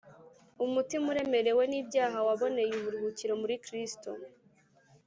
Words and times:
umutima 0.65 1.05
uremerewe 1.13 1.63
n’ibyaha 1.71 2.17
waboneye 2.27 2.71
uburuhukiro 2.79 3.33
muri 3.41 3.55
kristo 3.65 4.09